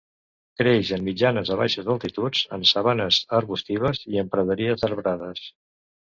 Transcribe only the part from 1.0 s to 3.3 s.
mitjanes a baixes altituds, en sabanes